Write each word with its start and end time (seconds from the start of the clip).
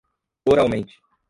oralmente 0.47 0.97